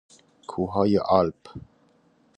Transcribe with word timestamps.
کوه 0.47 0.71
های 0.73 0.97
آلپ 1.05 1.37